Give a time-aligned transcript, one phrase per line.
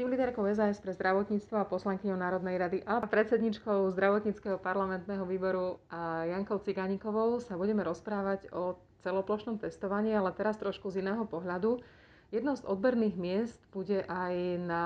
[0.00, 6.24] tým líderkou SAS pre zdravotníctvo a poslankyňou Národnej rady a predsedničkou zdravotníckého parlamentného výboru a
[6.24, 11.84] Jankou Cigánikovou sa budeme rozprávať o celoplošnom testovaní, ale teraz trošku z iného pohľadu.
[12.32, 14.34] Jedno z odberných miest bude aj
[14.64, 14.84] na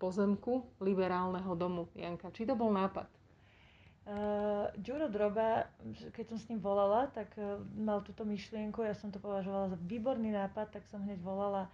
[0.00, 1.92] pozemku liberálneho domu.
[1.92, 3.12] Janka, či to bol nápad?
[4.08, 5.68] Uh, Ďuro Droba,
[6.16, 9.78] keď som s ním volala, tak uh, mal túto myšlienku, ja som to považovala za
[9.84, 11.68] výborný nápad, tak som hneď volala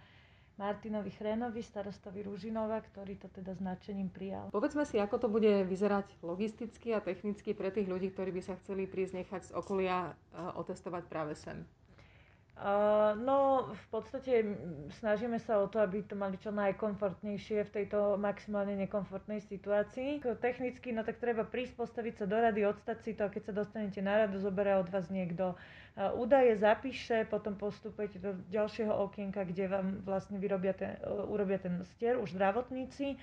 [0.53, 4.53] Martinovi Chrenovi, starostovi Ružinova, ktorý to teda značením prijal.
[4.53, 8.53] Povedzme si, ako to bude vyzerať logisticky a technicky pre tých ľudí, ktorí by sa
[8.61, 11.65] chceli prísť nechať z okolia uh, otestovať práve sem.
[12.53, 14.45] Uh, no, v podstate
[15.01, 20.21] snažíme sa o to, aby to mali čo najkomfortnejšie v tejto maximálne nekomfortnej situácii.
[20.37, 23.53] Technicky, no tak treba prísť, postaviť sa do rady, odstať si to a keď sa
[23.57, 29.49] dostanete na radu, zoberie od vás niekto uh, údaje, zapíše, potom postupujete do ďalšieho okienka,
[29.49, 33.17] kde vám vlastne vyrobia ten, uh, urobia ten stier, už zdravotníci,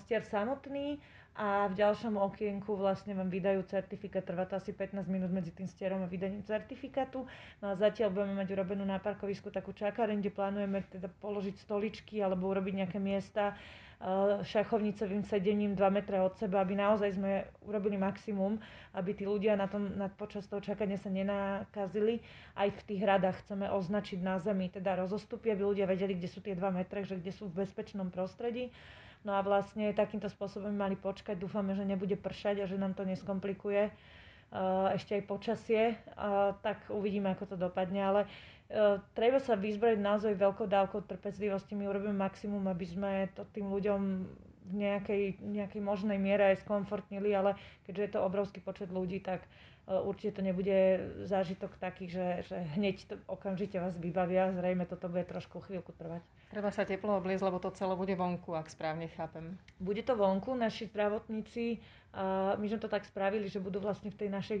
[0.00, 0.98] stier samotný
[1.36, 4.24] a v ďalšom okienku vlastne vám vydajú certifikát.
[4.24, 7.28] Trvá to asi 15 minút medzi tým stierom a vydaním certifikátu.
[7.60, 12.24] No a zatiaľ budeme mať urobenú na parkovisku takú čakáreň, kde plánujeme teda položiť stoličky
[12.24, 13.52] alebo urobiť nejaké miesta
[14.44, 18.60] šachovnicovým sedením 2 metre od seba, aby naozaj sme urobili maximum,
[18.92, 22.20] aby tí ľudia na tom, na, počas toho čakania sa nenakazili.
[22.52, 26.44] Aj v tých radách chceme označiť na zemi, teda rozostupy, aby ľudia vedeli, kde sú
[26.44, 28.68] tie 2 metre, že kde sú v bezpečnom prostredí.
[29.24, 31.40] No a vlastne takýmto spôsobom mali počkať.
[31.40, 35.82] Dúfame, že nebude pršať a že nám to neskomplikuje uh, ešte aj počasie.
[36.62, 38.06] Tak uvidíme, ako to dopadne.
[38.06, 38.20] Ale
[39.14, 41.78] treba sa vyzbrojiť naozaj veľkou dávkou trpezlivosti.
[41.78, 44.00] My urobíme maximum, aby sme to tým ľuďom
[44.66, 47.54] v nejakej, nejakej možnej miere aj skomfortnili, ale
[47.86, 49.46] keďže je to obrovský počet ľudí, tak
[49.86, 50.76] určite to nebude
[51.30, 54.50] zážitok taký, že, že hneď to okamžite vás vybavia.
[54.50, 56.26] Zrejme toto bude trošku chvíľku trvať.
[56.50, 59.58] Treba sa teplo obliecť, lebo to celé bude vonku, ak správne chápem.
[59.82, 61.82] Bude to vonku, naši zdravotníci,
[62.56, 64.60] my sme to tak spravili, že budú vlastne v tej našej,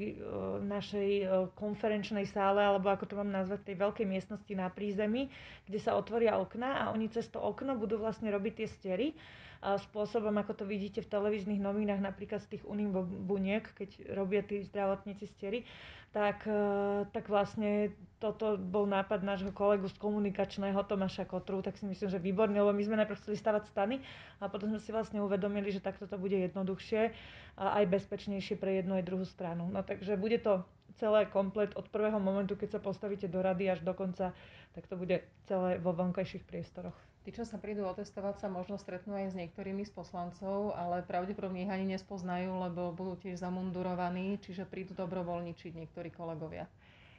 [0.66, 1.10] našej
[1.56, 5.32] konferenčnej sále, alebo ako to mám nazvať, tej veľkej miestnosti na prízemí,
[5.64, 9.06] kde sa otvoria okna a oni cez to okno budú vlastne robiť tie stery
[9.56, 15.15] spôsobom, ako to vidíte v televíznych novinách, napríklad z tých unibuniek, keď robia tí zdravotníci
[15.24, 15.64] stery,
[16.12, 16.60] tak, e,
[17.16, 22.20] tak vlastne toto bol nápad nášho kolegu z komunikačného Tomáša Kotru, tak si myslím, že
[22.20, 23.96] výborný, lebo my sme najprv chceli stavať stany
[24.40, 27.12] a potom sme si vlastne uvedomili, že takto to bude jednoduchšie
[27.56, 29.72] a aj bezpečnejšie pre jednu aj druhú stranu.
[29.72, 30.60] No takže bude to
[30.96, 34.32] celé komplet od prvého momentu, keď sa postavíte do rady až do konca,
[34.72, 36.96] tak to bude celé vo vonkajších priestoroch.
[37.26, 41.66] Tí, čo sa prídu otestovať, sa možno stretnú aj s niektorými z poslancov, ale pravdepodobne
[41.66, 46.70] ich ani nespoznajú, lebo budú tiež zamundurovaní, čiže prídu dobrovoľničiť niektorí kolegovia.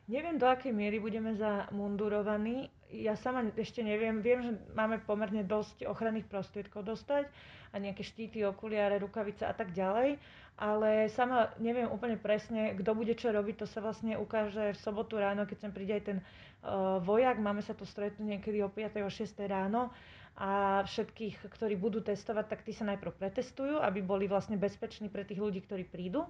[0.08, 2.72] Neviem, do akej miery budeme zamundurovaní.
[2.96, 4.24] Ja sama ešte neviem.
[4.24, 7.28] Viem, že máme pomerne dosť ochranných prostriedkov dostať
[7.72, 10.16] a nejaké štíty, okuliare, rukavice a tak ďalej.
[10.56, 13.60] Ale sama neviem úplne presne, kto bude čo robiť.
[13.60, 17.36] To sa vlastne ukáže v sobotu ráno, keď sem príde aj ten uh, vojak.
[17.44, 19.04] Máme sa tu stretnúť niekedy o 5.
[19.04, 19.28] o 6.
[19.44, 19.92] ráno
[20.38, 25.26] a všetkých, ktorí budú testovať, tak tí sa najprv pretestujú, aby boli vlastne bezpeční pre
[25.26, 26.30] tých ľudí, ktorí prídu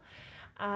[0.57, 0.69] a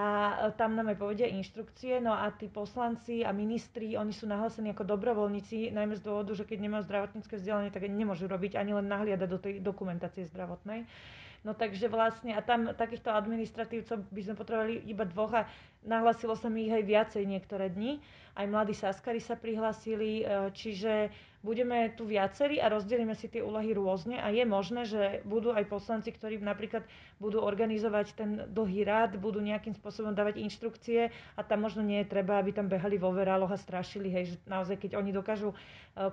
[0.54, 1.98] tam nám aj povedia inštrukcie.
[1.98, 6.46] No a tí poslanci a ministri, oni sú nahlásení ako dobrovoľníci, najmä z dôvodu, že
[6.46, 10.86] keď nemajú zdravotnícke vzdelanie, tak nemôžu robiť ani len nahliadať do tej dokumentácie zdravotnej.
[11.42, 15.50] No takže vlastne, a tam takýchto administratívcov by sme potrebovali iba dvoch a
[15.82, 17.98] nahlasilo sa mi ich aj viacej niektoré dni.
[18.32, 21.12] Aj mladí saskari sa prihlásili, e, čiže
[21.42, 25.66] budeme tu viacerí a rozdelíme si tie úlohy rôzne a je možné, že budú aj
[25.66, 26.86] poslanci, ktorí napríklad
[27.18, 32.10] budú organizovať ten dlhý rád, budú nejakým spôsobom dávať inštrukcie a tam možno nie je
[32.14, 35.56] treba, aby tam behali vo veráloch a strašili, hej, že naozaj keď oni dokážu e,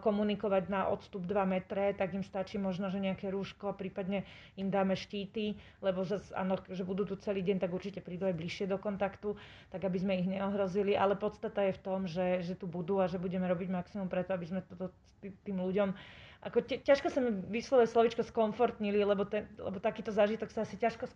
[0.01, 4.25] komunikovať na odstup 2 metre, tak im stačí možno, že nejaké rúško, prípadne
[4.57, 8.33] im dáme štíty, lebo zase, áno, že budú tu celý deň, tak určite prídu aj
[8.33, 9.37] bližšie do kontaktu,
[9.69, 13.05] tak aby sme ich neohrozili, ale podstata je v tom, že, že tu budú a
[13.05, 14.89] že budeme robiť maximum preto, aby sme toto
[15.21, 15.93] tým ľuďom
[16.39, 20.79] ako te, ťažko sa mi vyslovuje slovičko skomfortnili, lebo, ten, lebo takýto zážitok sa asi
[20.79, 21.11] ťažko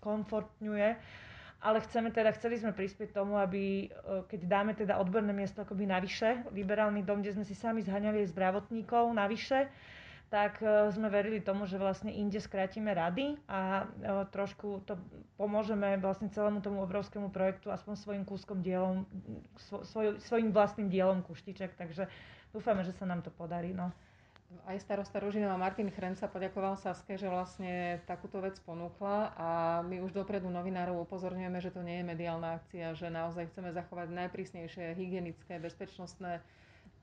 [0.00, 0.88] skomfortňuje,
[1.60, 3.86] ale chceme teda, chceli sme prispieť tomu, aby e,
[4.32, 8.32] keď dáme teda odborné miesto akoby navyše, liberálny dom, kde sme si sami zhaňali aj
[8.32, 9.68] zdravotníkov navyše,
[10.30, 14.94] tak e, sme verili tomu, že vlastne inde skrátime rady a e, trošku to
[15.34, 19.10] pomôžeme vlastne celému tomu obrovskému projektu aspoň svojim kúskom dielom,
[19.90, 22.06] svoj, svojim vlastným dielom kuštiček, takže
[22.54, 23.74] dúfame, že sa nám to podarí.
[23.74, 23.90] No.
[24.66, 29.48] Aj starosta Ružinova Martin Chren sa poďakoval Saske, že vlastne takúto vec ponúkla a
[29.86, 34.10] my už dopredu novinárov upozorňujeme, že to nie je mediálna akcia, že naozaj chceme zachovať
[34.10, 36.42] najprísnejšie hygienické, bezpečnostné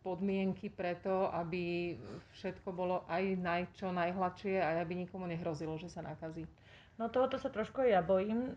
[0.07, 1.99] podmienky preto, aby
[2.39, 6.47] všetko bolo aj naj, čo najhladšie a aby nikomu nehrozilo, že sa nakazí?
[6.95, 8.55] No tohoto sa trošku aj ja bojím,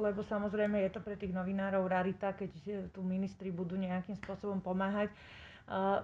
[0.00, 2.50] lebo samozrejme je to pre tých novinárov rarita, keď
[2.96, 5.12] tu ministri budú nejakým spôsobom pomáhať.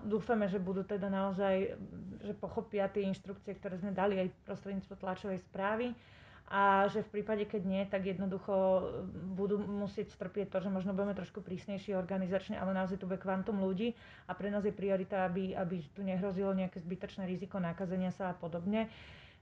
[0.07, 1.75] Dúfame, že budú teda naozaj,
[2.23, 5.91] že pochopia tie inštrukcie, ktoré sme dali aj prostredníctvom tlačovej správy
[6.47, 8.55] a že v prípade, keď nie, tak jednoducho
[9.35, 13.59] budú musieť strpieť to, že možno budeme trošku prísnejší organizačne, ale naozaj tu bude kvantum
[13.59, 13.99] ľudí
[14.31, 18.39] a pre nás je priorita, aby, aby tu nehrozilo nejaké zbytočné riziko nakazenia sa a
[18.39, 18.87] podobne.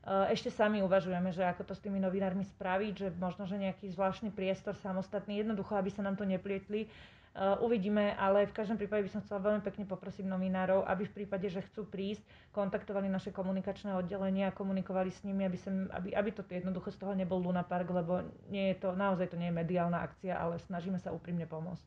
[0.05, 4.29] Ešte sami uvažujeme, že ako to s tými novinármi spraviť, že možno, že nejaký zvláštny
[4.29, 6.93] priestor samostatný, jednoducho, aby sa nám to neplietli
[7.35, 11.15] Uh, uvidíme, ale v každom prípade by som chcela veľmi pekne poprosiť novinárov, aby v
[11.19, 12.23] prípade, že chcú prísť,
[12.55, 17.03] kontaktovali naše komunikačné oddelenie a komunikovali s nimi, aby, sem, aby, aby to jednoducho z
[17.03, 18.23] toho nebol Luna Park, lebo
[18.55, 21.83] nie je to, naozaj to nie je mediálna akcia, ale snažíme sa úprimne pomôcť.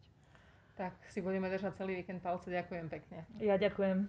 [0.75, 2.51] Tak si budeme držať celý víkend palce.
[2.51, 3.23] Ďakujem pekne.
[3.39, 4.03] Ja ďakujem.